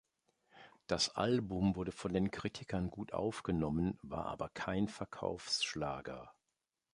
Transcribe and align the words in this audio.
Das 0.87 1.09
Album 1.09 1.75
wurde 1.75 1.91
von 1.91 2.11
den 2.11 2.31
Kritikern 2.31 2.89
gut 2.89 3.13
aufgenommen, 3.13 3.99
war 4.01 4.25
aber 4.25 4.49
kein 4.49 4.87
Verkaufsschlager. 4.87 6.33